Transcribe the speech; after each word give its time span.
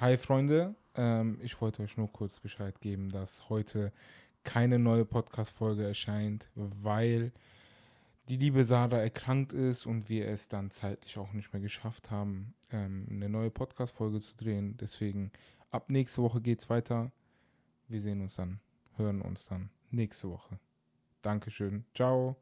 Hi 0.00 0.16
Freunde, 0.16 0.76
ähm, 0.94 1.40
ich 1.42 1.60
wollte 1.60 1.82
euch 1.82 1.96
nur 1.96 2.12
kurz 2.12 2.38
Bescheid 2.38 2.80
geben, 2.80 3.10
dass 3.10 3.48
heute 3.48 3.92
keine 4.44 4.78
neue 4.78 5.04
Podcast-Folge 5.04 5.84
erscheint, 5.84 6.48
weil 6.54 7.32
die 8.28 8.36
liebe 8.36 8.64
Sarah 8.64 8.98
erkrankt 8.98 9.52
ist 9.52 9.86
und 9.86 10.08
wir 10.08 10.28
es 10.28 10.46
dann 10.46 10.70
zeitlich 10.70 11.18
auch 11.18 11.32
nicht 11.32 11.52
mehr 11.52 11.60
geschafft 11.60 12.12
haben, 12.12 12.54
ähm, 12.70 13.08
eine 13.10 13.28
neue 13.28 13.50
Podcast-Folge 13.50 14.20
zu 14.20 14.36
drehen. 14.36 14.76
Deswegen 14.76 15.32
ab 15.72 15.90
nächste 15.90 16.22
Woche 16.22 16.40
geht's 16.40 16.70
weiter. 16.70 17.10
Wir 17.88 18.00
sehen 18.00 18.20
uns 18.20 18.36
dann, 18.36 18.60
hören 18.98 19.20
uns 19.20 19.46
dann 19.46 19.68
nächste 19.90 20.30
Woche. 20.30 20.60
Dankeschön. 21.22 21.84
Ciao. 21.92 22.36